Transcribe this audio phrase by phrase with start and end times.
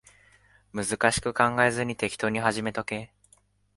[0.73, 3.13] 難しく考えずに適当に始めとけ